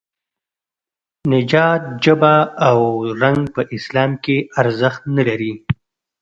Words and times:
نژاد، 1.31 1.81
ژبه 2.03 2.35
او 2.67 2.79
رنګ 3.21 3.41
په 3.55 3.61
اسلام 3.77 4.11
کې 4.23 4.37
ارزښت 4.61 5.01
نه 5.15 5.23
لري. 5.29 5.53